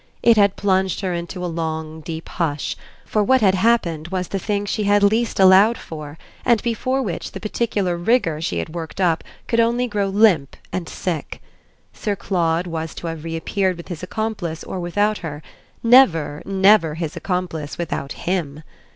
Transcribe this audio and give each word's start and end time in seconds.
It 0.23 0.35
had 0.35 0.55
plunged 0.55 1.01
her 1.01 1.13
into 1.13 1.45
a 1.45 1.45
long 1.55 1.99
deep 2.01 2.27
hush; 2.27 2.75
for 3.05 3.23
what 3.23 3.41
had 3.41 3.53
happened 3.53 4.07
was 4.07 4.29
the 4.29 4.39
thing 4.39 4.65
she 4.65 4.85
had 4.85 5.03
least 5.03 5.39
allowed 5.39 5.77
for 5.77 6.17
and 6.43 6.59
before 6.63 7.03
which 7.03 7.33
the 7.33 7.39
particular 7.39 7.95
rigour 7.97 8.41
she 8.41 8.57
had 8.57 8.69
worked 8.73 8.99
up 8.99 9.23
could 9.47 9.59
only 9.59 9.85
grow 9.87 10.07
limp 10.07 10.57
and 10.73 10.89
sick. 10.89 11.39
Sir 11.93 12.15
Claude 12.15 12.65
was 12.65 12.95
to 12.95 13.05
have 13.05 13.23
reappeared 13.23 13.77
with 13.77 13.89
his 13.89 14.01
accomplice 14.01 14.63
or 14.63 14.79
without 14.79 15.19
her; 15.19 15.43
never, 15.83 16.41
never 16.47 16.95
his 16.95 17.15
accomplice 17.15 17.77
without 17.77 18.13
HIM. 18.13 18.63